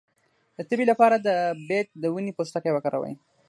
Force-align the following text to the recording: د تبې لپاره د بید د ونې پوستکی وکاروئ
د 0.57 0.59
تبې 0.69 0.85
لپاره 0.91 1.15
د 1.27 1.29
بید 1.67 1.87
د 2.01 2.03
ونې 2.13 2.31
پوستکی 2.37 2.71
وکاروئ 2.73 3.13